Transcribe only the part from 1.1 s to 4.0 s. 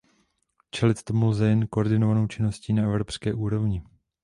lze jen koordinovanou činností na evropské úrovni.